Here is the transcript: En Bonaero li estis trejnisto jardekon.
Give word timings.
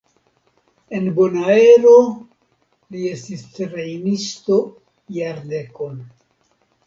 En 0.99 1.09
Bonaero 1.17 1.91
li 2.95 3.03
estis 3.09 3.43
trejnisto 3.57 4.57
jardekon. 5.19 5.95